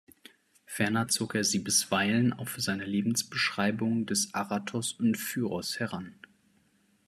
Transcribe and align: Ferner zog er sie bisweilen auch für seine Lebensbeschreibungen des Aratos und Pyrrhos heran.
Ferner 0.65 1.09
zog 1.09 1.35
er 1.35 1.43
sie 1.43 1.59
bisweilen 1.59 2.33
auch 2.33 2.47
für 2.47 2.61
seine 2.61 2.85
Lebensbeschreibungen 2.85 4.07
des 4.07 4.33
Aratos 4.33 4.93
und 4.93 5.13
Pyrrhos 5.15 5.79
heran. 5.79 6.15